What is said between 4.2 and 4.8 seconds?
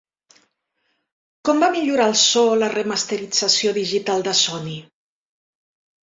de Sony?